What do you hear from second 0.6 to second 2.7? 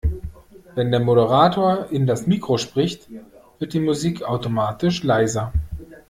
Wenn der Moderator in das Mikro